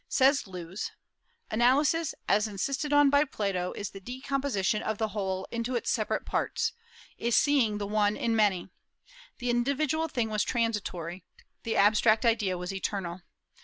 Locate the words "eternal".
12.73-13.21